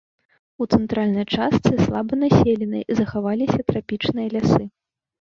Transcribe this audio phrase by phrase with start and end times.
[0.65, 4.63] У цэнтральнай частцы, слаба населенай, захаваліся трапічныя лясы.